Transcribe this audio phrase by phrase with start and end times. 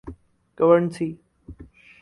[0.57, 1.09] Guernsey